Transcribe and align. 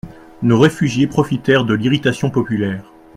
Nos 0.41 0.57
réfugiés 0.59 1.05
profitèrent 1.05 1.63
de 1.63 1.75
l'irritation 1.75 2.31
populaire. 2.31 2.91